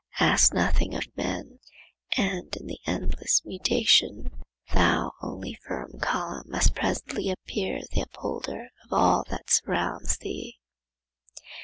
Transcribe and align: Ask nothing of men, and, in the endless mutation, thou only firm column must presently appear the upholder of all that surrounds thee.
Ask 0.19 0.51
nothing 0.51 0.95
of 0.95 1.15
men, 1.15 1.59
and, 2.17 2.55
in 2.55 2.65
the 2.65 2.79
endless 2.87 3.43
mutation, 3.45 4.31
thou 4.73 5.11
only 5.21 5.53
firm 5.67 5.99
column 6.01 6.49
must 6.49 6.73
presently 6.73 7.29
appear 7.29 7.79
the 7.91 8.01
upholder 8.01 8.69
of 8.83 8.91
all 8.91 9.23
that 9.29 9.51
surrounds 9.51 10.17
thee. 10.17 10.57